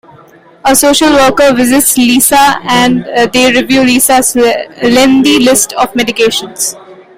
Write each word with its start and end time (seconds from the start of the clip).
A 0.65 0.75
social 0.75 1.11
worker 1.13 1.53
visits 1.53 1.95
Liza 1.95 2.59
and 2.63 3.05
they 3.31 3.51
review 3.53 3.83
Liza's 3.83 4.35
lengthy 4.35 5.37
list 5.37 5.73
of 5.73 5.93
medications. 5.93 6.73